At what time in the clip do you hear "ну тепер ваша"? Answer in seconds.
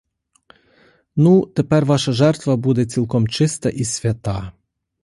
1.15-2.11